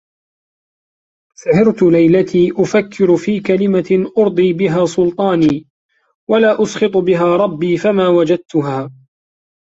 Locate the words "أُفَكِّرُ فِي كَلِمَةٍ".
2.57-4.11